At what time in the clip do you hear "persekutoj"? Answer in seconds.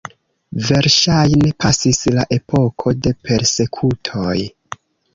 3.29-4.39